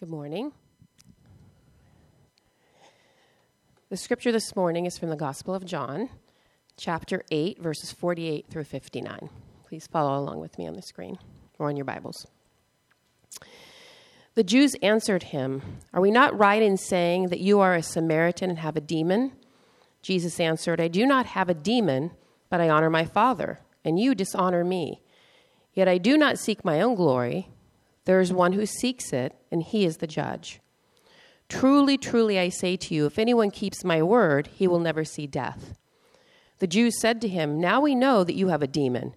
[0.00, 0.52] Good morning.
[3.90, 6.08] The scripture this morning is from the Gospel of John,
[6.78, 9.28] chapter 8, verses 48 through 59.
[9.68, 11.18] Please follow along with me on the screen
[11.58, 12.26] or on your Bibles.
[14.36, 15.60] The Jews answered him,
[15.92, 19.32] Are we not right in saying that you are a Samaritan and have a demon?
[20.00, 22.12] Jesus answered, I do not have a demon,
[22.48, 25.02] but I honor my Father, and you dishonor me.
[25.74, 27.50] Yet I do not seek my own glory.
[28.04, 30.60] There is one who seeks it, and he is the judge.
[31.48, 35.26] Truly, truly, I say to you, if anyone keeps my word, he will never see
[35.26, 35.76] death.
[36.60, 39.14] The Jews said to him, Now we know that you have a demon.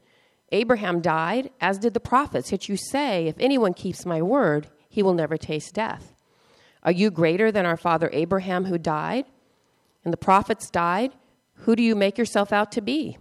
[0.51, 5.03] Abraham died, as did the prophets, yet you say, If anyone keeps my word, he
[5.03, 6.13] will never taste death.
[6.83, 9.25] Are you greater than our father Abraham, who died?
[10.03, 11.13] And the prophets died?
[11.59, 13.17] Who do you make yourself out to be?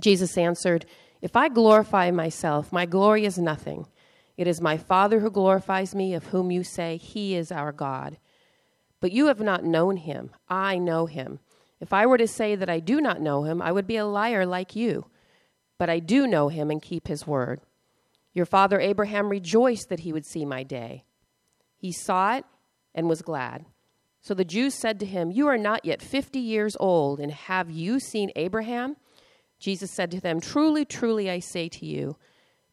[0.00, 0.86] Jesus answered,
[1.22, 3.86] If I glorify myself, my glory is nothing.
[4.36, 8.18] It is my Father who glorifies me, of whom you say, He is our God.
[9.00, 10.30] But you have not known him.
[10.48, 11.38] I know him.
[11.80, 14.06] If I were to say that I do not know him, I would be a
[14.06, 15.06] liar like you.
[15.78, 17.60] But I do know him and keep his word.
[18.32, 21.04] Your father Abraham rejoiced that he would see my day.
[21.76, 22.44] He saw it
[22.94, 23.66] and was glad.
[24.20, 27.70] So the Jews said to him, You are not yet fifty years old, and have
[27.70, 28.96] you seen Abraham?
[29.58, 32.16] Jesus said to them, Truly, truly, I say to you,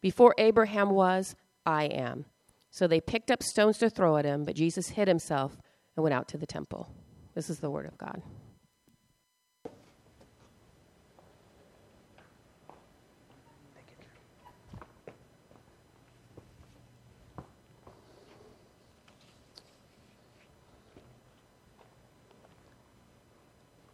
[0.02, 2.26] before Abraham was, I am.
[2.72, 5.58] So they picked up stones to throw at him, but Jesus hid himself
[5.96, 6.90] and went out to the temple.
[7.36, 8.22] This is the word of God.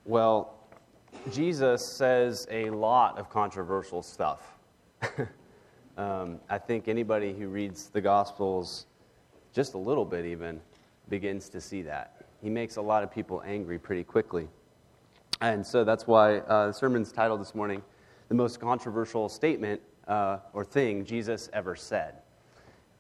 [0.06, 0.56] Well,
[1.32, 4.58] Jesus says a lot of controversial stuff.
[6.00, 8.86] Um, I think anybody who reads the Gospels
[9.52, 10.62] just a little bit, even,
[11.10, 12.26] begins to see that.
[12.42, 14.48] He makes a lot of people angry pretty quickly.
[15.42, 17.82] And so that's why uh, the sermon's titled this morning,
[18.30, 22.16] The Most Controversial Statement uh, or Thing Jesus Ever Said.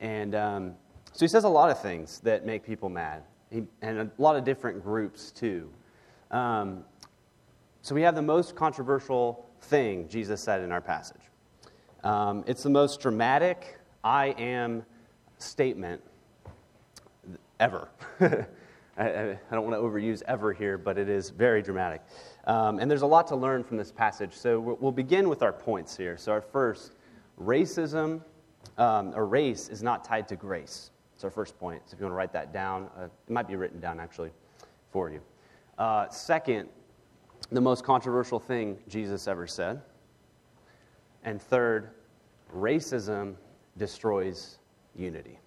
[0.02, 0.74] And um,
[1.14, 4.36] so he says a lot of things that make people mad, he, and a lot
[4.36, 5.72] of different groups, too.
[6.32, 6.84] Um,
[7.82, 11.29] so we have the most controversial thing Jesus said in our passage.
[12.04, 14.86] Um, it's the most dramatic I am
[15.38, 16.02] statement
[17.60, 17.90] ever.
[18.98, 22.02] I, I, don't want to overuse ever here, but it is very dramatic.
[22.46, 24.34] Um, and there's a lot to learn from this passage.
[24.34, 26.18] So we'll begin with our points here.
[26.18, 26.96] So, our first
[27.42, 28.22] racism
[28.78, 30.92] um, or race is not tied to grace.
[31.16, 31.82] It's our first point.
[31.86, 34.32] So, if you want to write that down, uh, it might be written down actually
[34.92, 35.22] for you.
[35.78, 36.70] Uh, second,
[37.52, 39.82] the most controversial thing Jesus ever said.
[41.24, 41.92] And third,
[42.56, 43.36] racism
[43.78, 44.60] destroys
[44.96, 45.40] unity.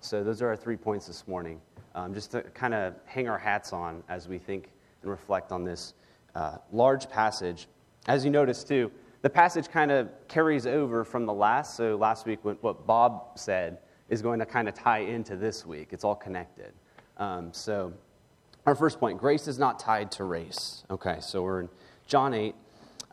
[0.00, 1.60] So, those are our three points this morning,
[1.94, 4.70] um, just to kind of hang our hats on as we think
[5.02, 5.94] and reflect on this
[6.34, 7.66] uh, large passage.
[8.06, 8.90] As you notice, too,
[9.22, 11.76] the passage kind of carries over from the last.
[11.76, 13.78] So, last week, what Bob said
[14.08, 15.88] is going to kind of tie into this week.
[15.90, 16.72] It's all connected.
[17.16, 17.92] Um, so,
[18.66, 20.84] our first point grace is not tied to race.
[20.90, 21.68] Okay, so we're in
[22.06, 22.54] John 8,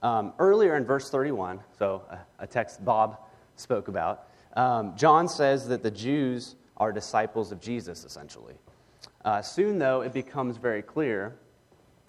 [0.03, 3.17] um, earlier in verse 31, so a, a text Bob
[3.55, 8.55] spoke about, um, John says that the Jews are disciples of Jesus, essentially.
[9.25, 11.35] Uh, soon, though, it becomes very clear.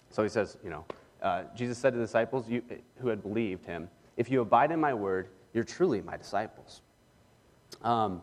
[0.09, 0.85] So he says, you know,
[1.21, 2.61] uh, Jesus said to the disciples you,
[2.97, 6.81] who had believed him, If you abide in my word, you're truly my disciples.
[7.81, 8.21] Um,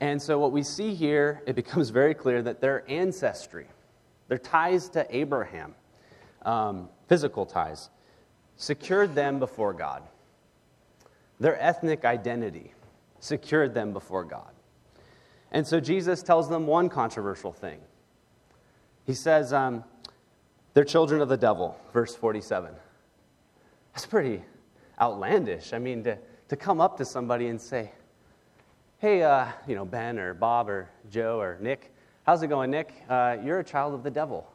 [0.00, 3.66] and so, what we see here, it becomes very clear that their ancestry,
[4.28, 5.74] their ties to Abraham,
[6.42, 7.90] um, physical ties,
[8.56, 10.02] secured them before God.
[11.40, 12.72] Their ethnic identity
[13.18, 14.52] secured them before God.
[15.50, 17.80] And so Jesus tells them one controversial thing.
[19.04, 19.84] He says, um,
[20.74, 22.72] They're children of the devil, verse 47.
[23.92, 24.42] That's pretty
[25.00, 25.72] outlandish.
[25.72, 26.18] I mean, to,
[26.48, 27.92] to come up to somebody and say,
[28.98, 31.92] Hey, uh, you know, Ben or Bob or Joe or Nick,
[32.24, 32.94] how's it going, Nick?
[33.08, 34.48] Uh, you're a child of the devil.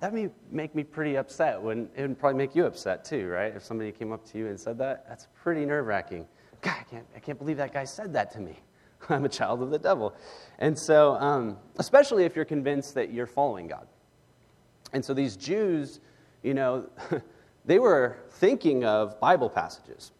[0.00, 1.60] That may make me pretty upset.
[1.60, 3.54] When, it would probably make you upset too, right?
[3.54, 6.26] If somebody came up to you and said that, that's pretty nerve wracking.
[6.60, 8.60] God, I can't, I can't believe that guy said that to me.
[9.08, 10.14] I'm a child of the devil.
[10.58, 13.86] And so, um, especially if you're convinced that you're following God.
[14.92, 16.00] And so these Jews,
[16.42, 16.88] you know,
[17.64, 20.12] they were thinking of Bible passages.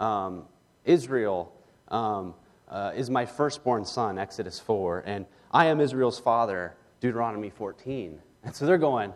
[0.00, 0.44] Um,
[0.84, 1.52] Israel
[1.88, 2.34] um,
[2.68, 8.20] uh, is my firstborn son, Exodus 4, and I am Israel's father, Deuteronomy 14.
[8.46, 9.12] And so they're going,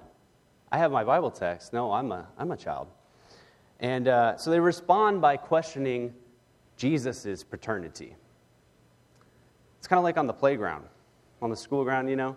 [0.73, 1.73] I have my Bible text.
[1.73, 2.89] No, I'm a, I'm a child.
[3.79, 6.13] And uh, so they respond by questioning
[6.77, 8.17] Jesus' paternity.
[9.79, 10.85] It's kind of like on the playground,
[11.41, 12.37] on the school ground, you know.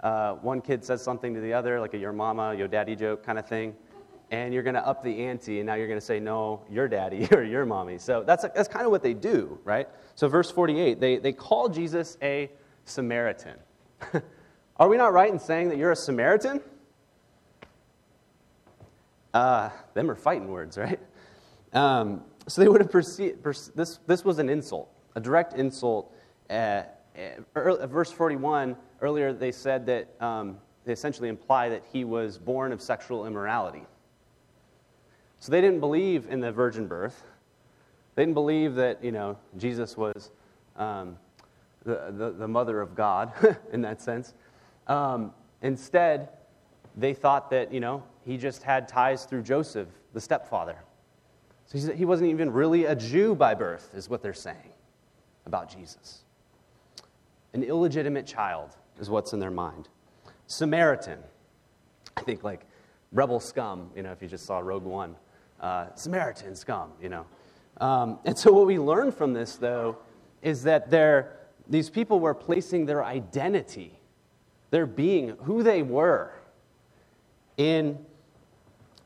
[0.00, 3.24] Uh, one kid says something to the other, like a your mama, your daddy joke
[3.24, 3.74] kind of thing,
[4.30, 6.88] and you're going to up the ante, and now you're going to say, no, your
[6.88, 7.96] daddy or your mommy.
[7.96, 9.88] So that's, that's kind of what they do, right?
[10.14, 12.50] So, verse 48, they, they call Jesus a
[12.84, 13.56] Samaritan.
[14.76, 16.60] Are we not right in saying that you're a Samaritan?
[19.32, 21.00] Uh, them are fighting words, right?
[21.72, 23.44] Um, so they would have perceived,
[23.74, 26.12] this, this was an insult, a direct insult.
[26.50, 26.82] Uh,
[27.54, 32.72] uh, verse 41, earlier they said that um, they essentially imply that he was born
[32.72, 33.84] of sexual immorality.
[35.38, 37.22] So they didn't believe in the virgin birth.
[38.14, 40.30] They didn't believe that, you know, Jesus was
[40.76, 41.16] um,
[41.84, 43.32] the, the, the, mother of God
[43.72, 44.34] in that sense.
[44.86, 45.32] Um,
[45.62, 46.28] instead,
[46.96, 50.76] they thought that, you know, he just had ties through Joseph, the stepfather.
[51.66, 54.72] So he wasn't even really a Jew by birth, is what they're saying
[55.46, 56.24] about Jesus.
[57.52, 59.88] An illegitimate child is what's in their mind.
[60.46, 61.18] Samaritan.
[62.16, 62.66] I think like
[63.12, 65.16] rebel scum, you know, if you just saw Rogue One.
[65.60, 67.26] Uh, Samaritan scum, you know.
[67.80, 69.96] Um, and so what we learn from this, though,
[70.42, 70.90] is that
[71.68, 73.98] these people were placing their identity,
[74.70, 76.32] their being, who they were,
[77.56, 77.98] in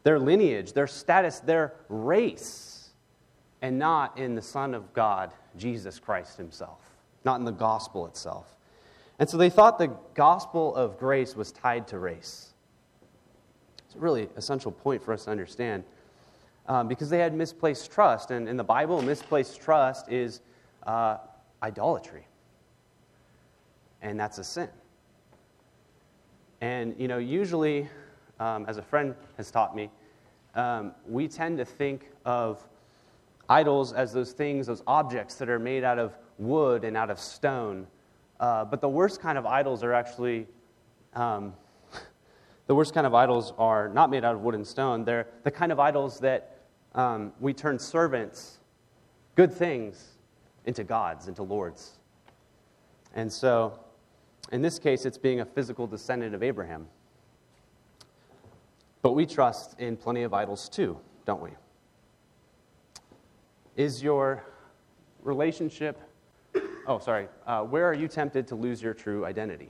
[0.03, 2.91] their lineage, their status, their race,
[3.61, 6.81] and not in the Son of God, Jesus Christ Himself,
[7.25, 8.57] not in the gospel itself.
[9.19, 12.55] And so they thought the gospel of grace was tied to race.
[13.87, 15.83] It's a really essential point for us to understand
[16.69, 18.31] um, because they had misplaced trust.
[18.31, 20.41] And in the Bible, misplaced trust is
[20.87, 21.17] uh,
[21.63, 22.27] idolatry,
[24.03, 24.69] and that's a sin.
[26.61, 27.89] And, you know, usually,
[28.41, 29.91] um, as a friend has taught me,
[30.55, 32.63] um, we tend to think of
[33.49, 37.19] idols as those things, those objects that are made out of wood and out of
[37.19, 37.87] stone.
[38.41, 40.47] Uh, but the worst kind of idols are actually,
[41.15, 41.55] um,
[42.67, 45.05] the worst kind of idols are not made out of wood and stone.
[45.05, 46.59] They're the kind of idols that
[46.95, 48.59] um, we turn servants,
[49.37, 50.19] good things,
[50.65, 51.99] into gods, into lords.
[53.15, 53.79] And so,
[54.51, 56.87] in this case, it's being a physical descendant of Abraham.
[59.03, 61.51] But we trust in plenty of idols too, don't we?
[63.77, 64.45] Is your
[65.23, 66.01] relationship,
[66.87, 69.69] oh, sorry, uh, where are you tempted to lose your true identity?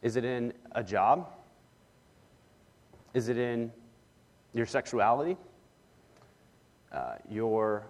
[0.00, 1.30] Is it in a job?
[3.12, 3.72] Is it in
[4.52, 5.36] your sexuality?
[6.92, 7.86] Uh, your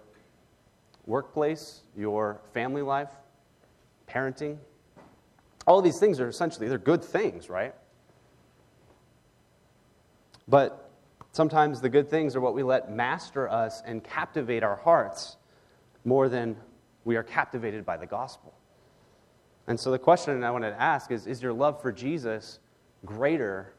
[1.05, 1.83] workplace?
[1.95, 3.09] Your family life?
[4.15, 4.57] Parenting?
[5.67, 7.75] All these things are essentially, they're good things, right?
[10.47, 10.89] But
[11.31, 15.37] sometimes the good things are what we let master us and captivate our hearts
[16.05, 16.55] more than
[17.03, 18.53] we are captivated by the gospel.
[19.67, 22.59] And so the question I wanted to ask is Is your love for Jesus
[23.03, 23.73] greater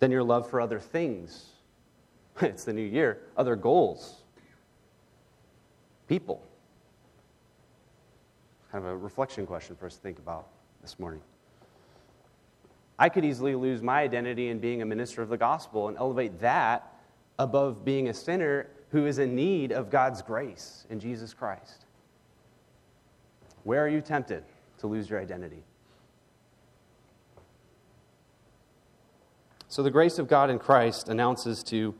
[0.00, 1.46] than your love for other things?
[2.40, 4.22] It's the new year, other goals,
[6.06, 6.47] people.
[8.70, 10.48] Kind of a reflection question for us to think about
[10.82, 11.20] this morning.
[12.98, 16.40] I could easily lose my identity in being a minister of the gospel and elevate
[16.40, 16.94] that
[17.38, 21.84] above being a sinner who is in need of God's grace in Jesus Christ.
[23.64, 24.44] Where are you tempted
[24.78, 25.62] to lose your identity?
[29.68, 31.94] So, the grace of God in Christ announces to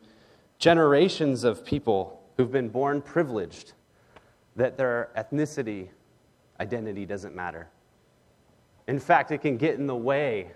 [0.59, 3.75] generations of people who've been born privileged
[4.57, 5.89] that their ethnicity,
[6.61, 7.69] identity doesn't matter.
[8.87, 10.51] In fact, it can get in the way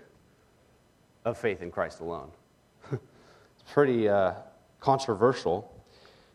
[1.25, 2.31] of faith in Christ alone.
[2.91, 4.33] it's pretty uh,
[4.79, 5.69] controversial.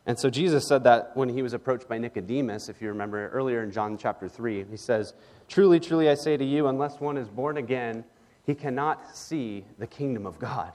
[0.06, 3.62] And so Jesus said that when he was approached by Nicodemus, if you remember earlier
[3.62, 5.12] in John chapter 3, he says,
[5.48, 8.04] Truly, truly, I say to you, unless one is born again,
[8.44, 10.72] he cannot see the kingdom of God.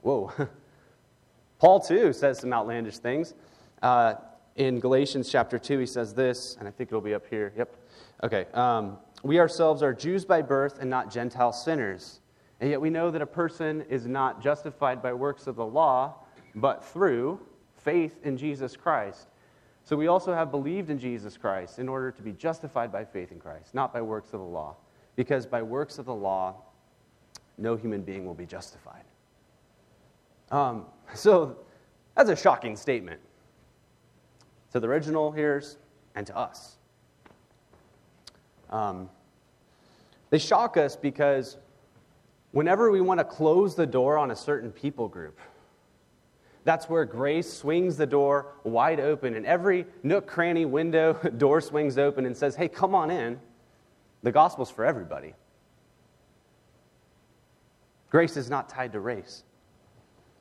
[0.00, 0.32] Whoa.
[1.58, 3.34] Paul, too, says some outlandish things.
[3.82, 4.14] Uh,
[4.56, 7.52] in Galatians chapter 2, he says this, and I think it'll be up here.
[7.56, 7.76] Yep.
[8.22, 8.46] Okay.
[8.54, 12.20] Um, we ourselves are Jews by birth and not Gentile sinners.
[12.60, 16.14] And yet we know that a person is not justified by works of the law,
[16.54, 17.40] but through
[17.76, 19.28] faith in Jesus Christ.
[19.82, 23.32] So we also have believed in Jesus Christ in order to be justified by faith
[23.32, 24.76] in Christ, not by works of the law.
[25.16, 26.62] Because by works of the law,
[27.58, 29.04] no human being will be justified.
[30.50, 31.58] Um, so
[32.14, 33.20] that's a shocking statement
[34.74, 35.76] to the original hearers
[36.16, 36.74] and to us.
[38.70, 39.08] Um,
[40.30, 41.58] they shock us because
[42.50, 45.38] whenever we want to close the door on a certain people group,
[46.64, 51.96] That's where grace swings the door wide open, and every nook, cranny, window, door swings
[51.96, 53.38] open and says, Hey, come on in.
[54.24, 55.34] The gospel's for everybody.
[58.10, 59.44] Grace is not tied to race.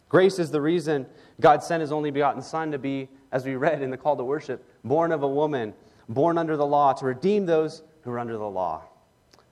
[0.09, 1.05] Grace is the reason
[1.39, 4.23] God sent his only begotten Son to be, as we read in the call to
[4.23, 5.73] worship, born of a woman,
[6.07, 8.83] born under the law, to redeem those who are under the law,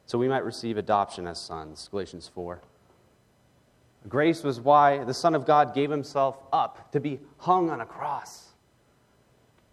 [0.05, 1.89] so we might receive adoption as sons.
[1.89, 2.61] Galatians 4.
[4.07, 7.85] Grace was why the Son of God gave himself up to be hung on a
[7.85, 8.49] cross.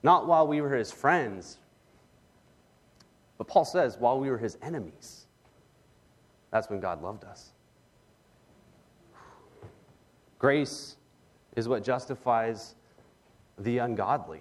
[0.03, 1.59] Not while we were his friends,
[3.37, 5.27] but Paul says, while we were his enemies.
[6.51, 7.51] That's when God loved us.
[10.39, 10.97] Grace
[11.57, 12.75] is what justifies
[13.59, 14.41] the ungodly.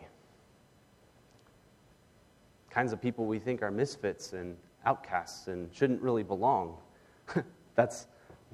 [2.70, 4.56] Kinds of people we think are misfits and
[4.86, 6.78] outcasts and shouldn't really belong.
[7.76, 8.08] That's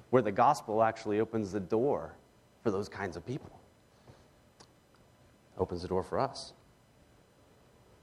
[0.10, 2.16] where the gospel actually opens the door
[2.64, 3.52] for those kinds of people.
[5.58, 6.54] Opens the door for us.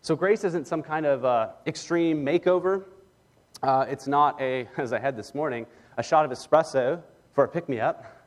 [0.02, 2.85] So, grace isn't some kind of uh, extreme makeover.
[3.62, 7.02] Uh, it's not a, as I had this morning, a shot of espresso
[7.33, 8.20] for a pick me up.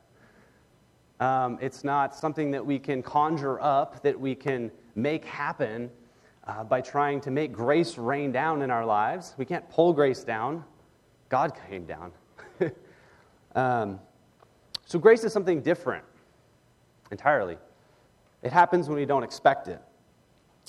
[1.23, 5.89] Um, it's not something that we can conjure up, that we can make happen
[6.45, 9.33] uh, by trying to make grace rain down in our lives.
[9.37, 10.65] We can't pull grace down,
[11.29, 12.11] God came down.
[13.55, 13.99] Um,
[14.87, 16.03] so grace is something different
[17.11, 17.59] entirely.
[18.41, 19.79] It happens when we don't expect it.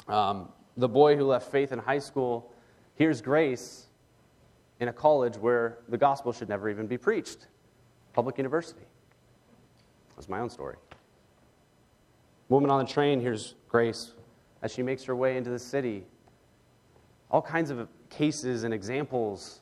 [0.06, 2.52] Um, the boy who left faith in high school
[2.96, 3.87] hears grace
[4.80, 7.46] in a college where the gospel should never even be preached
[8.12, 8.84] public university.
[10.16, 10.76] That's my own story.
[12.49, 14.12] Woman on the train hears grace
[14.62, 16.04] as she makes her way into the city.
[17.30, 19.61] All kinds of cases and examples.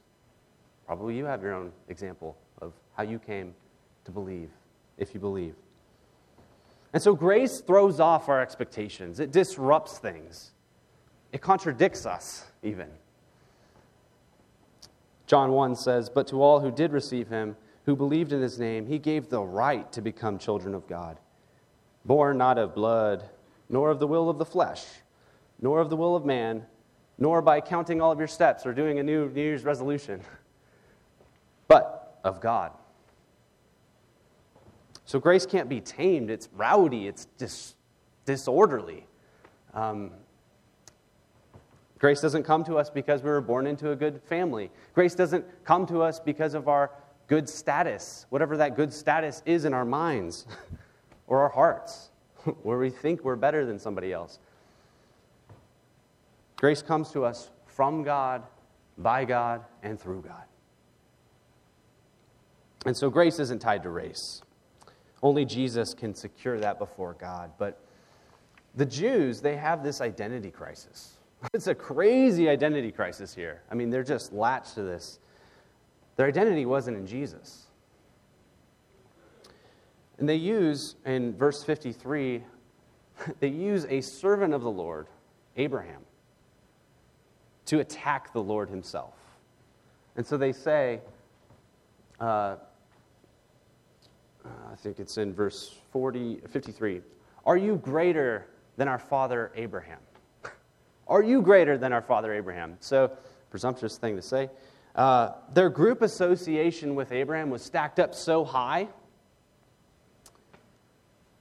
[0.86, 3.54] Probably you have your own example of how you came
[4.04, 4.50] to believe,
[4.98, 5.54] if you believe.
[6.92, 10.50] And so grace throws off our expectations, it disrupts things,
[11.32, 12.88] it contradicts us, even.
[15.26, 18.86] John 1 says, But to all who did receive him, who believed in his name,
[18.86, 21.18] he gave the right to become children of God,
[22.04, 23.28] born not of blood,
[23.68, 24.84] nor of the will of the flesh,
[25.60, 26.64] nor of the will of man,
[27.18, 30.20] nor by counting all of your steps or doing a new New Year's resolution,
[31.68, 32.72] but of God.
[35.04, 36.30] So grace can't be tamed.
[36.30, 37.74] It's rowdy, it's dis-
[38.24, 39.06] disorderly.
[39.74, 40.12] Um,
[41.98, 44.70] grace doesn't come to us because we were born into a good family.
[44.94, 46.90] Grace doesn't come to us because of our
[47.32, 50.44] good status, whatever that good status is in our minds
[51.26, 52.10] or our hearts,
[52.62, 54.38] where we think we're better than somebody else.
[56.56, 58.42] Grace comes to us from God,
[58.98, 60.42] by God, and through God.
[62.84, 64.42] And so grace isn't tied to race.
[65.22, 67.52] Only Jesus can secure that before God.
[67.56, 67.80] But
[68.74, 71.16] the Jews, they have this identity crisis.
[71.54, 73.62] It's a crazy identity crisis here.
[73.70, 75.18] I mean, they're just latched to this.
[76.22, 77.66] Their identity wasn't in Jesus.
[80.18, 82.44] And they use, in verse 53,
[83.40, 85.08] they use a servant of the Lord,
[85.56, 86.02] Abraham,
[87.66, 89.14] to attack the Lord himself.
[90.14, 91.00] And so they say,
[92.20, 92.56] uh, uh,
[94.44, 97.00] I think it's in verse 40, 53.
[97.44, 99.98] Are you greater than our father Abraham?
[101.08, 102.76] Are you greater than our father Abraham?
[102.78, 103.10] So,
[103.50, 104.50] presumptuous thing to say.
[104.94, 108.88] Uh, their group association with Abraham was stacked up so high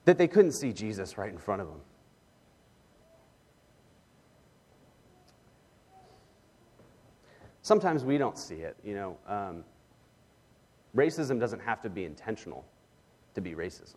[0.06, 1.82] that they couldn't see Jesus right in front of them.
[7.62, 8.76] Sometimes we don't see it.
[8.84, 9.64] You know, um,
[10.96, 12.66] racism doesn't have to be intentional
[13.36, 13.96] to be racism.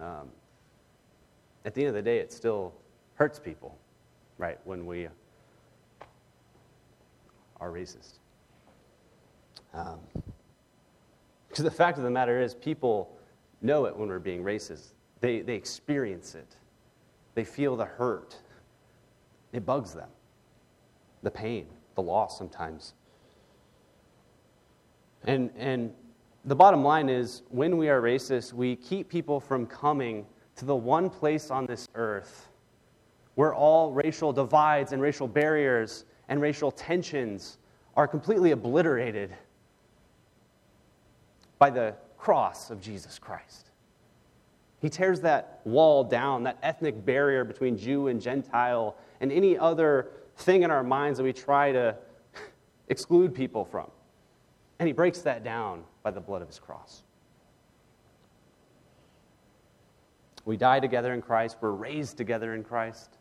[0.00, 0.30] Um,
[1.64, 2.72] at the end of the day, it still
[3.14, 3.76] hurts people,
[4.38, 5.08] right, when we
[7.60, 8.18] are racist.
[9.72, 9.94] Because
[11.58, 13.16] um, the fact of the matter is, people
[13.62, 14.92] know it when we're being racist.
[15.20, 16.56] They, they experience it,
[17.34, 18.36] they feel the hurt.
[19.52, 20.08] It bugs them,
[21.22, 22.94] the pain, the loss sometimes.
[25.26, 25.92] And, and
[26.44, 30.74] the bottom line is when we are racist, we keep people from coming to the
[30.74, 32.48] one place on this earth
[33.34, 37.58] where all racial divides and racial barriers and racial tensions
[37.96, 39.34] are completely obliterated
[41.58, 43.70] by the cross of Jesus Christ.
[44.80, 50.10] He tears that wall down, that ethnic barrier between Jew and Gentile, and any other
[50.36, 51.96] thing in our minds that we try to
[52.88, 53.90] exclude people from.
[54.78, 57.02] And he breaks that down by the blood of his cross.
[60.44, 61.56] We die together in Christ.
[61.60, 63.16] We're raised together in Christ.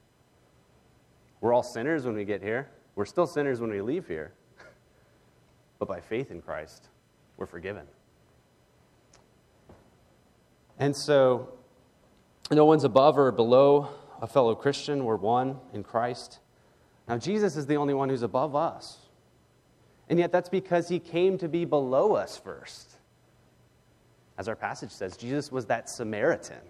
[1.40, 2.70] We're all sinners when we get here.
[2.96, 4.34] We're still sinners when we leave here.
[5.80, 6.90] but by faith in Christ,
[7.38, 7.86] we're forgiven.
[10.80, 11.54] And so,
[12.52, 13.90] no one's above or below
[14.22, 15.06] a fellow Christian.
[15.06, 16.40] We're one in Christ.
[17.08, 18.98] Now, Jesus is the only one who's above us.
[20.10, 22.92] And yet, that's because he came to be below us first.
[24.38, 26.62] As our passage says, Jesus was that Samaritan,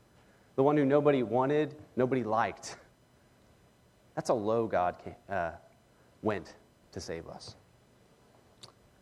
[0.56, 2.76] the one who nobody wanted, nobody liked.
[4.14, 4.96] That's a low God
[5.28, 5.52] uh,
[6.22, 6.54] went
[6.92, 7.56] to save us.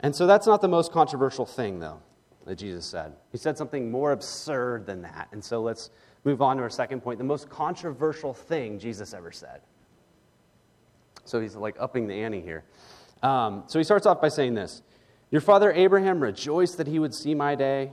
[0.00, 2.00] And so that's not the most controversial thing, though,
[2.46, 3.14] that Jesus said.
[3.32, 5.28] He said something more absurd than that.
[5.32, 5.90] And so let's
[6.24, 9.60] move on to our second point the most controversial thing Jesus ever said.
[11.24, 12.64] So he's like upping the ante here.
[13.22, 14.82] Um, so he starts off by saying this
[15.30, 17.92] Your father Abraham rejoiced that he would see my day.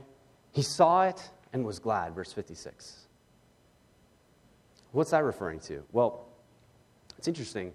[0.50, 2.14] He saw it and was glad.
[2.14, 3.06] Verse 56.
[4.92, 5.82] What's that referring to?
[5.92, 6.26] Well,
[7.16, 7.72] it's interesting.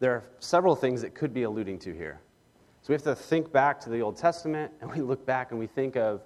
[0.00, 2.20] There are several things that could be alluding to here.
[2.82, 5.58] So we have to think back to the Old Testament, and we look back and
[5.58, 6.22] we think of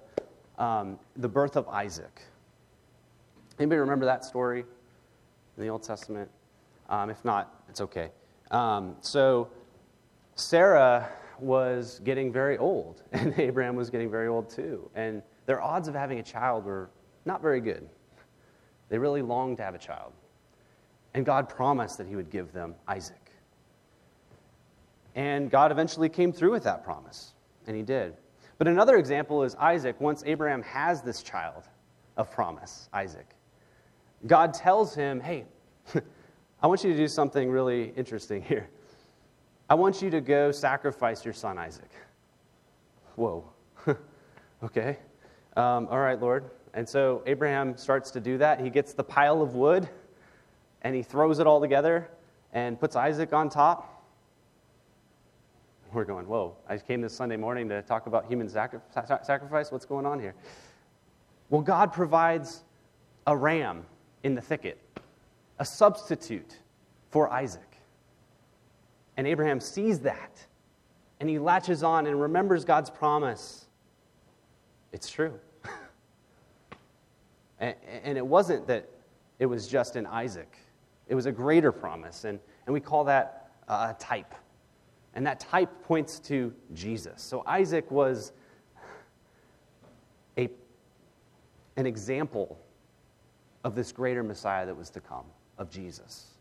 [0.57, 2.21] um, the birth of Isaac.
[3.59, 4.59] Anybody remember that story
[5.57, 6.29] in the Old Testament?
[6.89, 8.11] Um, if not, it's okay.
[8.51, 9.49] Um, so
[10.35, 14.89] Sarah was getting very old, and Abraham was getting very old too.
[14.95, 16.89] And their odds of having a child were
[17.25, 17.89] not very good.
[18.89, 20.13] They really longed to have a child.
[21.13, 23.22] And God promised that He would give them Isaac.
[25.15, 27.33] And God eventually came through with that promise,
[27.67, 28.15] and He did.
[28.57, 29.99] But another example is Isaac.
[29.99, 31.63] Once Abraham has this child
[32.17, 33.35] of promise, Isaac,
[34.27, 35.45] God tells him, Hey,
[36.61, 38.69] I want you to do something really interesting here.
[39.69, 41.89] I want you to go sacrifice your son Isaac.
[43.15, 43.43] Whoa.
[44.63, 44.97] okay.
[45.57, 46.49] Um, all right, Lord.
[46.73, 48.59] And so Abraham starts to do that.
[48.59, 49.87] He gets the pile of wood
[50.81, 52.09] and he throws it all together
[52.53, 53.92] and puts Isaac on top.
[55.93, 59.71] We're going, whoa, I came this Sunday morning to talk about human sacrifice.
[59.71, 60.33] What's going on here?
[61.51, 62.63] Well, God provides
[63.27, 63.85] a ram
[64.23, 64.79] in the thicket,
[65.59, 66.57] a substitute
[67.11, 67.77] for Isaac.
[69.17, 70.43] And Abraham sees that
[71.19, 73.67] and he latches on and remembers God's promise.
[74.91, 75.39] It's true.
[77.59, 78.89] and, it wasn't that
[79.37, 80.57] it was just in Isaac,
[81.07, 82.23] it was a greater promise.
[82.23, 84.33] And, and we call that a type.
[85.15, 87.21] And that type points to Jesus.
[87.21, 88.31] So Isaac was
[90.37, 90.49] a,
[91.77, 92.57] an example
[93.63, 95.25] of this greater Messiah that was to come,
[95.57, 96.31] of Jesus.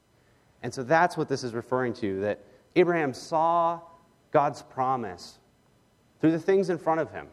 [0.63, 2.41] And so that's what this is referring to that
[2.77, 3.81] Abraham saw
[4.31, 5.39] God's promise
[6.21, 7.27] through the things in front of him.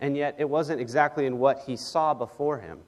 [0.00, 2.80] And yet it wasn't exactly in what he saw before him.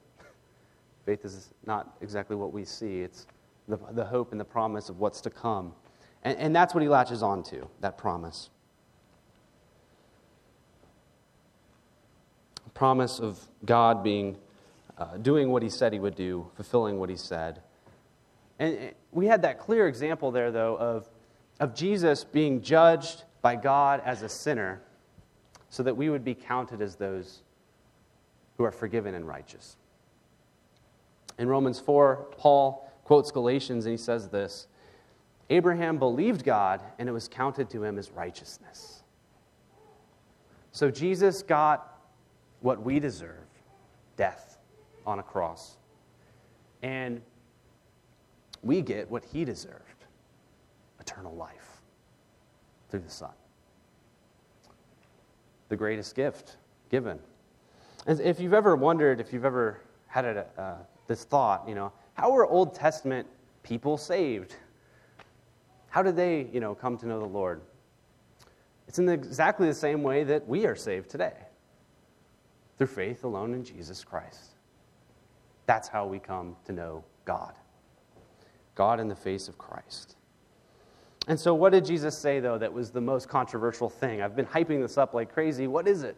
[1.05, 3.27] Faith is not exactly what we see, it's
[3.67, 5.73] the, the hope and the promise of what's to come.
[6.23, 8.49] And, and that's what he latches on to, that promise.
[12.73, 14.37] Promise of God being,
[14.97, 17.61] uh, doing what he said he would do, fulfilling what he said.
[18.59, 21.09] And we had that clear example there, though, of,
[21.59, 24.81] of Jesus being judged by God as a sinner
[25.69, 27.41] so that we would be counted as those
[28.57, 29.77] who are forgiven and righteous.
[31.37, 34.67] In Romans 4, Paul quotes Galatians and he says this
[35.49, 39.03] Abraham believed God, and it was counted to him as righteousness.
[40.71, 42.01] So Jesus got
[42.61, 43.47] what we deserve
[44.17, 44.57] death
[45.05, 45.77] on a cross.
[46.83, 47.21] And
[48.61, 50.05] we get what he deserved
[50.99, 51.81] eternal life
[52.89, 53.31] through the Son.
[55.69, 56.57] The greatest gift
[56.89, 57.19] given.
[58.05, 60.75] And if you've ever wondered, if you've ever had a, uh,
[61.07, 63.27] this thought, you know, how were Old Testament
[63.63, 64.55] people saved?
[65.97, 67.59] How did they, you know, come to know the Lord?
[68.87, 71.33] It's in exactly the same way that we are saved today
[72.77, 74.51] through faith alone in Jesus Christ.
[75.65, 77.55] That's how we come to know God.
[78.75, 80.17] God in the face of Christ.
[81.27, 84.21] And so, what did Jesus say, though, that was the most controversial thing?
[84.21, 85.65] I've been hyping this up like crazy.
[85.65, 86.15] What is it?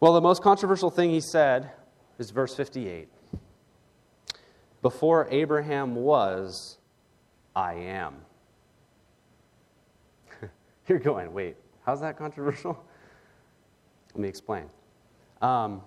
[0.00, 1.70] Well, the most controversial thing he said
[2.18, 3.08] is verse 58
[4.82, 6.78] Before Abraham was,
[7.54, 8.16] I am.
[10.88, 12.82] You're going, wait, how's that controversial?
[14.14, 14.64] Let me explain.
[15.40, 15.82] Um,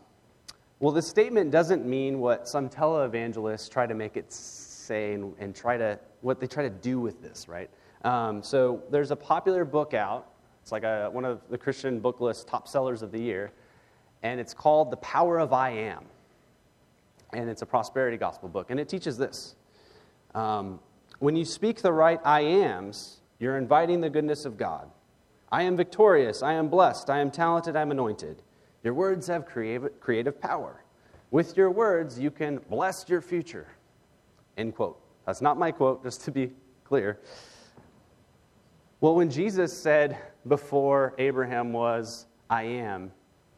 [0.80, 5.56] well, this statement doesn't mean what some televangelists try to make it say and, and,
[5.56, 7.70] try to, what they try to do with this, right?
[8.04, 10.28] Um, so there's a popular book out.
[10.62, 13.52] It's like a, one of the Christian book list top sellers of the year,
[14.22, 16.04] and it's called The Power of I Am.
[17.34, 18.70] and it's a prosperity gospel book.
[18.70, 19.56] And it teaches this
[20.34, 20.80] um,
[21.20, 24.90] When you speak the right I ams, you're inviting the goodness of God.
[25.52, 26.42] I am victorious.
[26.42, 27.10] I am blessed.
[27.10, 27.76] I am talented.
[27.76, 28.42] I'm anointed.
[28.84, 30.84] Your words have creative, creative power.
[31.32, 33.68] With your words, you can bless your future.
[34.58, 35.00] End quote.
[35.26, 36.52] That's not my quote, just to be
[36.84, 37.20] clear.
[39.02, 43.12] Well, when Jesus said before Abraham was, I am,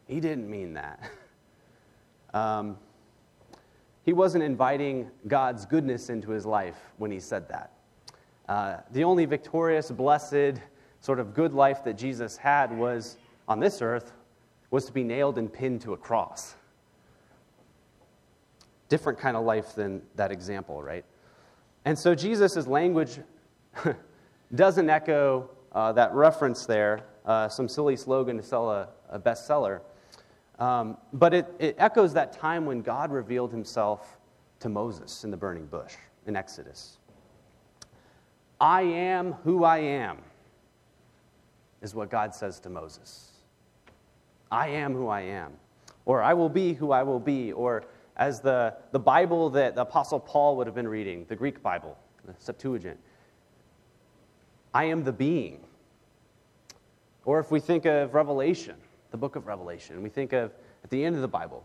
[0.07, 1.09] he didn't mean that.
[2.33, 2.77] Um,
[4.07, 7.73] he wasn't inviting God's goodness into his life when he said that.
[8.47, 10.61] Uh, the only victorious, blessed,
[11.01, 13.17] sort of good life that Jesus had was
[13.49, 14.13] on this earth
[14.71, 16.55] was to be nailed and pinned to a cross.
[18.87, 21.03] Different kind of life than that example, right?
[21.83, 23.19] And so Jesus' language
[24.55, 29.81] doesn't echo uh, that reference there, uh, some silly slogan to sell a, a bestseller.
[30.59, 34.17] Um, but it, it echoes that time when God revealed himself
[34.59, 35.93] to Moses in the burning bush
[36.25, 36.97] in Exodus.
[38.59, 40.17] I am who I am,
[41.81, 43.33] is what God says to Moses.
[44.51, 45.53] I am who I am.
[46.05, 47.51] Or I will be who I will be.
[47.51, 47.83] Or
[48.15, 51.97] as the, the Bible that the Apostle Paul would have been reading, the Greek Bible,
[52.25, 52.97] the Septuagint,
[54.73, 55.59] I am the being.
[57.25, 58.75] Or if we think of Revelation,
[59.11, 60.01] the book of Revelation.
[60.01, 61.63] We think of at the end of the Bible,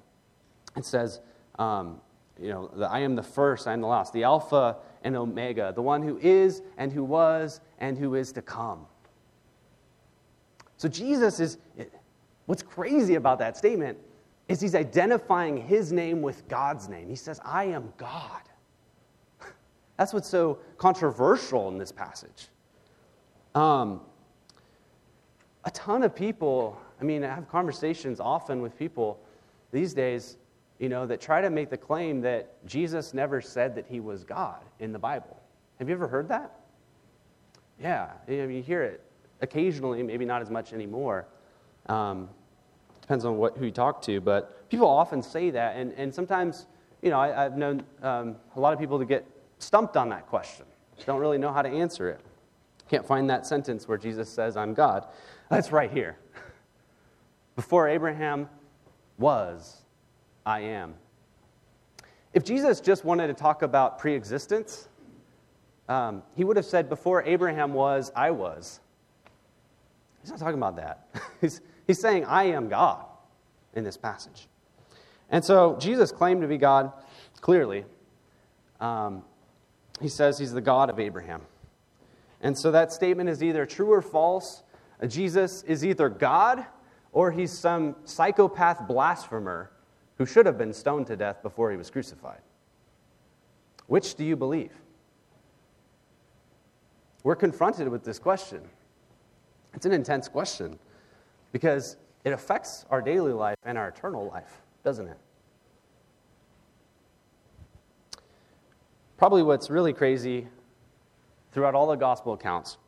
[0.77, 1.21] it says,
[1.59, 2.01] um,
[2.41, 5.73] you know, the, I am the first, I am the last, the Alpha and Omega,
[5.75, 8.87] the one who is and who was and who is to come.
[10.77, 11.59] So Jesus is,
[12.47, 13.99] what's crazy about that statement
[14.49, 17.09] is he's identifying his name with God's name.
[17.09, 18.43] He says, I am God.
[19.97, 22.49] That's what's so controversial in this passage.
[23.55, 24.01] Um,
[25.65, 29.19] a ton of people I mean, I have conversations often with people
[29.73, 30.37] these days,
[30.79, 34.23] you know, that try to make the claim that Jesus never said that he was
[34.23, 35.37] God in the Bible.
[35.81, 36.61] Have you ever heard that?
[37.83, 39.03] Yeah, you hear it
[39.41, 41.27] occasionally, maybe not as much anymore.
[41.87, 42.29] Um,
[43.01, 46.67] depends on what, who you talk to, but people often say that, and, and sometimes,
[47.03, 49.27] you know, I, have known um, a lot of people to get
[49.59, 50.67] stumped on that question.
[51.05, 52.21] Don't really know how to answer it.
[52.89, 55.09] Can't find that sentence where Jesus says, I'm God.
[55.51, 56.17] That's right here.
[57.57, 58.49] Before Abraham
[59.19, 59.83] was,
[60.47, 60.95] I am.
[62.33, 64.89] If Jesus just wanted to talk about pre existence,
[65.89, 68.81] um, he would have said, Before Abraham was, I was.
[70.23, 71.07] He's not talking about that.
[71.41, 73.05] he's, he's saying, I am God
[73.75, 74.49] in this passage.
[75.29, 76.93] And so Jesus claimed to be God
[77.41, 77.85] clearly.
[78.81, 79.25] Um,
[80.01, 81.43] he says he's the God of Abraham.
[82.41, 84.63] And so that statement is either true or false.
[85.07, 86.67] Jesus is either God
[87.13, 89.71] or he's some psychopath blasphemer
[90.19, 92.41] who should have been stoned to death before he was crucified.
[93.87, 94.73] Which do you believe?
[97.23, 98.63] We're confronted with this question.
[99.75, 100.79] It's an intense question
[101.53, 105.19] because it affects our daily life and our eternal life, doesn't it?
[109.17, 110.49] Probably what's really crazy
[111.53, 112.79] throughout all the gospel accounts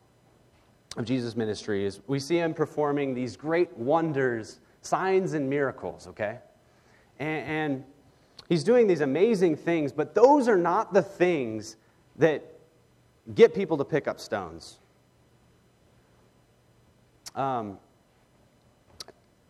[0.97, 6.39] of Jesus' ministry is we see him performing these great wonders, signs, and miracles, okay?
[7.19, 7.85] And, and,
[8.49, 11.77] he's doing these amazing things, but those are not the things
[12.17, 12.45] that
[13.35, 14.79] get people to pick up stones.
[17.35, 17.79] Um,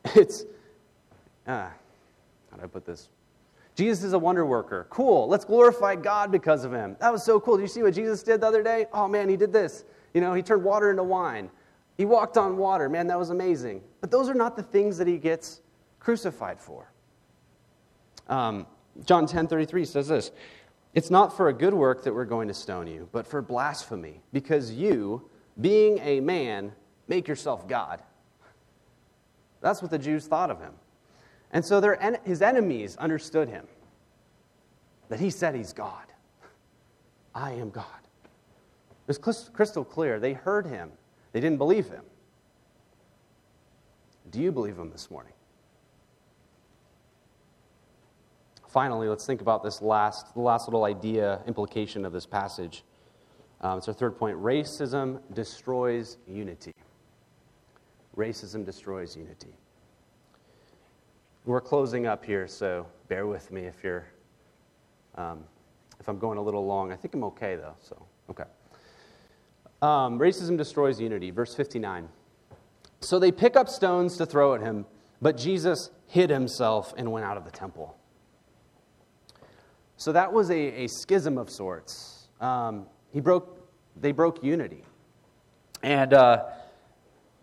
[0.14, 0.44] it's,
[1.46, 1.68] uh,
[2.50, 3.08] how do I put this?
[3.74, 4.86] Jesus is a wonder worker.
[4.88, 5.26] Cool.
[5.26, 6.96] Let's glorify God because of him.
[7.00, 7.56] That was so cool.
[7.56, 8.86] Did you see what Jesus did the other day?
[8.92, 9.84] Oh man, he did this.
[10.14, 11.50] You know, he turned water into wine.
[11.96, 12.88] He walked on water.
[12.88, 13.82] Man, that was amazing.
[14.00, 15.60] But those are not the things that he gets
[15.98, 16.92] crucified for.
[18.28, 18.66] Um,
[19.04, 20.30] John 10 33 says this
[20.94, 24.22] It's not for a good work that we're going to stone you, but for blasphemy,
[24.32, 25.28] because you,
[25.60, 26.72] being a man,
[27.08, 28.02] make yourself God.
[29.60, 30.74] That's what the Jews thought of him.
[31.50, 33.66] And so their, his enemies understood him
[35.08, 36.04] that he said he's God.
[37.34, 37.84] I am God.
[39.06, 40.18] It was crystal clear.
[40.18, 40.92] They heard him,
[41.32, 42.04] they didn't believe him.
[44.30, 45.32] Do you believe him this morning?
[48.68, 52.82] Finally, let's think about this last, the last little idea, implication of this passage.
[53.60, 54.36] Um, it's our third point.
[54.36, 56.74] Racism destroys unity.
[58.16, 59.54] Racism destroys unity.
[61.44, 64.06] We're closing up here, so bear with me if you're,
[65.14, 65.44] um,
[66.00, 66.90] if I'm going a little long.
[66.90, 67.76] I think I'm okay though.
[67.80, 68.44] So okay.
[69.84, 71.30] Um, racism destroys unity.
[71.30, 72.08] Verse 59.
[73.00, 74.86] So they pick up stones to throw at him,
[75.20, 77.94] but Jesus hid himself and went out of the temple.
[79.98, 82.28] So that was a, a schism of sorts.
[82.40, 84.84] Um, he broke, they broke unity.
[85.82, 86.44] And uh,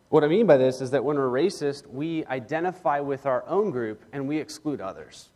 [0.10, 3.70] what I mean by this is that when we're racist, we identify with our own
[3.70, 5.30] group and we exclude others.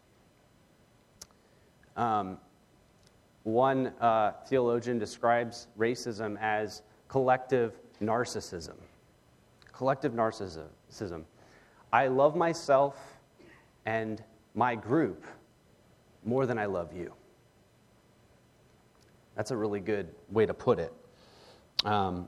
[1.96, 2.40] Um,
[3.44, 8.76] one uh, theologian describes racism as collective narcissism.
[9.72, 11.24] Collective narcissism.
[11.92, 12.98] I love myself
[13.86, 15.26] and my group
[16.24, 17.14] more than I love you.
[19.36, 20.94] That's a really good way to put it.
[21.84, 22.28] Um,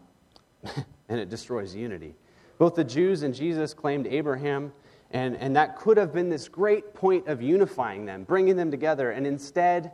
[1.09, 2.15] and it destroys unity.
[2.57, 4.73] Both the Jews and Jesus claimed Abraham,
[5.11, 9.11] and, and that could have been this great point of unifying them, bringing them together,
[9.11, 9.91] and instead,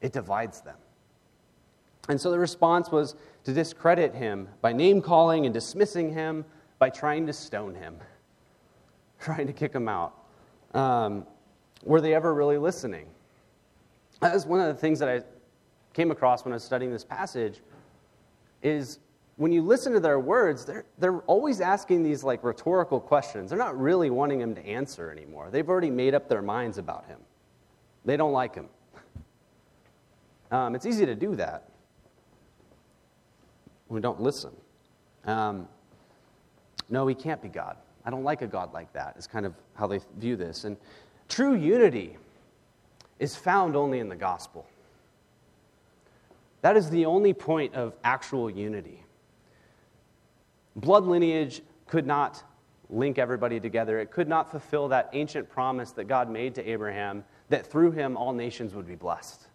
[0.00, 0.76] it divides them.
[2.08, 6.44] And so the response was to discredit him by name calling and dismissing him
[6.78, 7.96] by trying to stone him,
[9.20, 10.14] trying to kick him out.
[10.74, 11.26] Um,
[11.84, 13.06] were they ever really listening?
[14.20, 15.22] That was one of the things that I
[15.92, 17.60] came across when I was studying this passage
[18.62, 18.98] is
[19.36, 23.50] when you listen to their words, they're, they're always asking these like rhetorical questions.
[23.50, 25.48] They're not really wanting him to answer anymore.
[25.50, 27.18] They've already made up their minds about him.
[28.04, 28.68] They don't like him.
[30.50, 31.71] Um, it's easy to do that.
[33.92, 34.52] We don't listen.
[35.26, 35.68] Um,
[36.88, 37.76] no, he can't be God.
[38.06, 40.64] I don't like a God like that, is kind of how they view this.
[40.64, 40.78] And
[41.28, 42.16] true unity
[43.18, 44.66] is found only in the gospel.
[46.62, 49.04] That is the only point of actual unity.
[50.74, 52.42] Blood lineage could not
[52.88, 54.00] link everybody together.
[54.00, 58.16] It could not fulfill that ancient promise that God made to Abraham that through him
[58.16, 59.48] all nations would be blessed,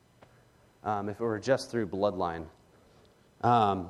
[0.83, 2.45] um, if it were just through bloodline.
[3.41, 3.89] Um,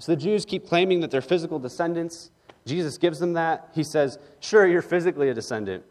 [0.00, 2.30] so the Jews keep claiming that they're physical descendants.
[2.64, 3.68] Jesus gives them that.
[3.74, 5.84] He says, Sure, you're physically a descendant,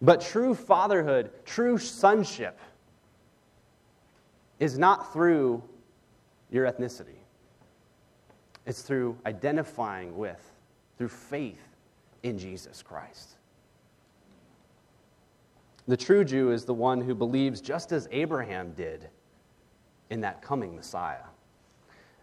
[0.00, 2.58] but true fatherhood, true sonship,
[4.60, 5.62] is not through
[6.50, 7.18] your ethnicity.
[8.64, 10.52] It's through identifying with,
[10.96, 11.62] through faith
[12.22, 13.38] in Jesus Christ.
[15.88, 19.08] The true Jew is the one who believes just as Abraham did
[20.10, 21.24] in that coming Messiah.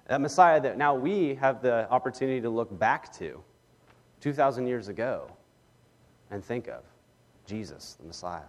[0.08, 3.42] That Messiah that now we have the opportunity to look back to
[4.22, 5.32] 2,000 years ago
[6.32, 6.84] and think of
[7.46, 8.42] Jesus, the Messiah.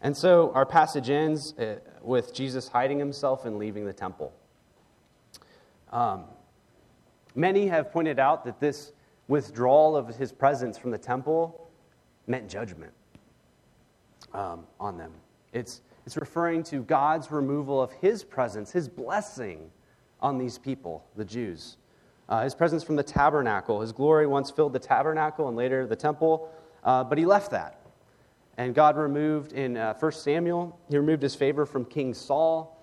[0.00, 4.32] And so our passage ends uh, with Jesus hiding himself and leaving the temple.
[5.90, 6.24] Um,
[7.34, 8.92] Many have pointed out that this
[9.28, 11.70] withdrawal of his presence from the temple
[12.26, 12.92] meant judgment
[14.34, 15.12] um, on them.
[15.52, 19.70] It's, it's referring to God's removal of his presence, his blessing
[20.22, 21.76] on these people, the Jews.
[22.28, 23.80] Uh, his presence from the tabernacle.
[23.80, 26.48] His glory once filled the tabernacle and later the temple,
[26.84, 27.80] uh, but he left that.
[28.56, 32.78] And God removed in uh, 1 Samuel, he removed his favor from King Saul.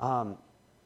[0.00, 0.36] Um,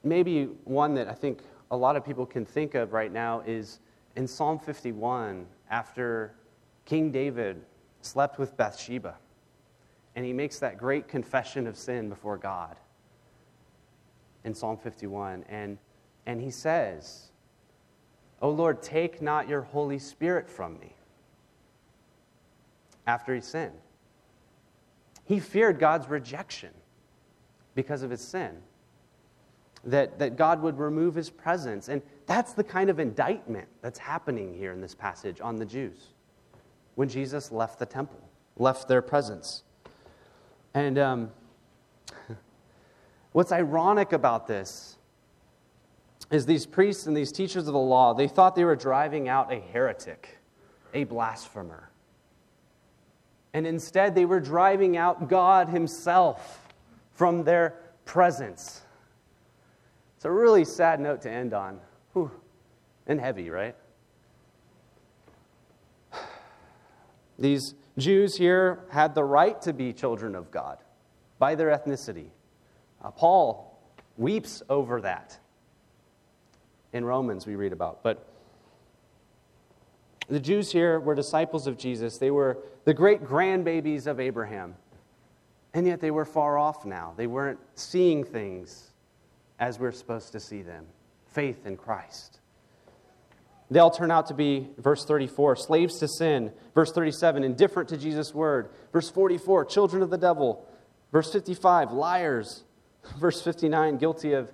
[0.05, 3.81] maybe one that I think a lot of people can think of right now is
[4.15, 6.35] in Psalm 51, after
[6.85, 7.63] King David
[8.03, 9.17] slept with Bathsheba,
[10.15, 12.77] and he makes that great confession of sin before God
[14.45, 15.45] in Psalm 51.
[15.49, 15.79] And,
[16.27, 17.31] and he says,
[18.41, 20.95] O Lord, take not your Holy Spirit from me.
[23.07, 23.79] After he sinned,
[25.25, 26.71] he feared God's rejection
[27.75, 28.59] because of his sin
[29.85, 31.89] that, that God would remove his presence.
[31.89, 36.09] And that's the kind of indictment that's happening here in this passage on the Jews
[36.95, 38.21] when Jesus left the temple,
[38.57, 39.63] left their presence.
[40.75, 41.31] And um,
[43.33, 44.97] what's ironic about this
[46.31, 49.53] is these priests and these teachers of the law, they thought they were driving out
[49.53, 50.39] a heretic,
[50.95, 51.91] a blasphemer.
[53.53, 56.73] And instead, they were driving out God Himself
[57.15, 57.75] from their
[58.07, 58.81] presence.
[60.17, 61.81] It's a really sad note to end on.
[62.15, 62.31] Whew.
[63.07, 63.77] And heavy, right?
[67.39, 70.79] These Jews here had the right to be children of God
[71.39, 72.29] by their ethnicity.
[73.03, 73.79] Uh, Paul
[74.17, 75.39] weeps over that.
[76.93, 78.03] In Romans, we read about.
[78.03, 78.29] But
[80.29, 82.19] the Jews here were disciples of Jesus.
[82.19, 84.77] They were the great grandbabies of Abraham.
[85.75, 87.15] And yet they were far off now.
[87.17, 88.93] They weren't seeing things
[89.59, 90.87] as we're supposed to see them
[91.27, 92.41] faith in Christ.
[93.71, 96.53] They'll turn out to be, verse 34, slaves to sin.
[96.75, 98.69] Verse 37, indifferent to Jesus' word.
[98.93, 100.69] Verse 44, children of the devil.
[101.11, 102.65] Verse 55, liars.
[103.19, 104.53] Verse 59, guilty of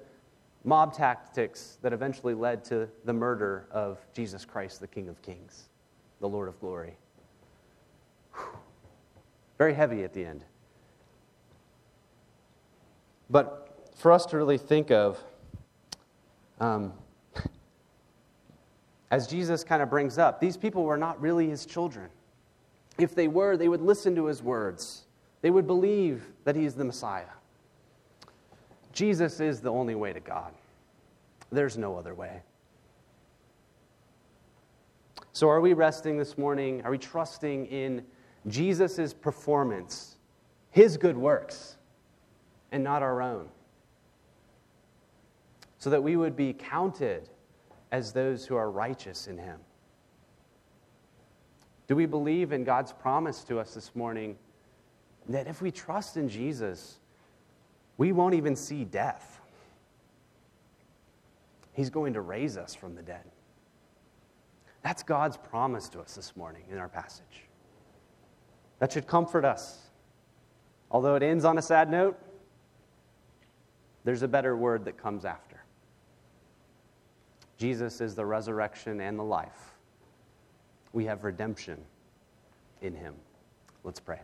[0.64, 5.68] mob tactics that eventually led to the murder of Jesus Christ, the King of Kings,
[6.20, 6.96] the Lord of glory.
[8.34, 8.58] Whew.
[9.58, 10.44] Very heavy at the end.
[13.30, 15.22] But for us to really think of,
[16.60, 16.92] um,
[19.10, 22.08] as Jesus kind of brings up, these people were not really his children.
[22.98, 25.04] If they were, they would listen to his words,
[25.40, 27.24] they would believe that he is the Messiah.
[28.98, 30.52] Jesus is the only way to God,
[31.52, 32.42] there's no other way.
[35.32, 36.82] So, are we resting this morning?
[36.84, 38.04] Are we trusting in
[38.48, 40.16] Jesus' performance,
[40.72, 41.76] his good works,
[42.72, 43.48] and not our own?
[45.78, 47.30] So that we would be counted
[47.92, 49.60] as those who are righteous in him.
[51.86, 54.36] Do we believe in God's promise to us this morning
[55.28, 56.98] that if we trust in Jesus,
[57.98, 59.40] we won't even see death?
[61.74, 63.24] He's going to raise us from the dead.
[64.82, 67.44] That's God's promise to us this morning in our passage.
[68.78, 69.90] That should comfort us.
[70.90, 72.18] Although it ends on a sad note,
[74.04, 75.62] there's a better word that comes after.
[77.58, 79.76] Jesus is the resurrection and the life.
[80.92, 81.78] We have redemption
[82.80, 83.14] in him.
[83.84, 84.20] Let's pray.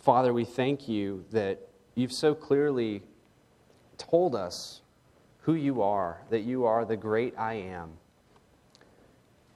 [0.00, 3.02] Father, we thank you that you've so clearly
[3.98, 4.80] told us
[5.42, 7.90] who you are, that you are the great I am.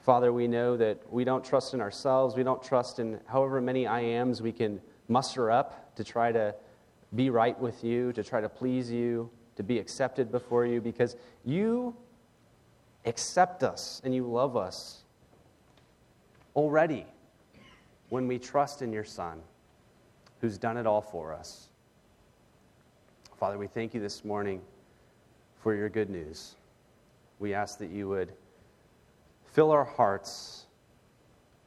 [0.00, 2.36] Father, we know that we don't trust in ourselves.
[2.36, 6.54] We don't trust in however many I ams we can muster up to try to
[7.14, 11.16] be right with you, to try to please you, to be accepted before you, because
[11.46, 11.96] you
[13.06, 15.04] accept us and you love us
[16.54, 17.06] already
[18.10, 19.40] when we trust in your Son,
[20.44, 21.70] who's done it all for us.
[23.40, 24.60] Father, we thank you this morning
[25.62, 26.56] for your good news.
[27.38, 28.30] We ask that you would
[29.54, 30.66] fill our hearts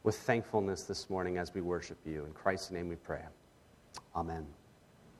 [0.04, 2.24] with thankfulness this morning as we worship you.
[2.26, 3.24] In Christ's name we pray.
[4.16, 4.46] Amen.